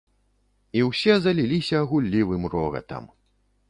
І 0.79 0.83
ўсе 0.87 1.13
заліліся 1.27 1.85
гуллівым 1.93 2.53
рогатам. 2.59 3.03